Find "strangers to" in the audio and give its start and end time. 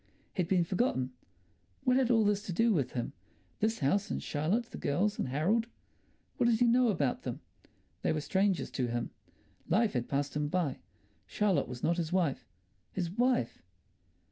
8.21-8.87